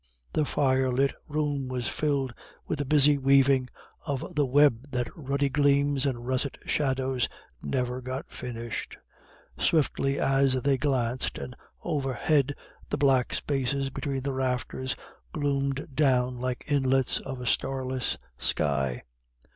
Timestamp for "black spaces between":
12.97-14.21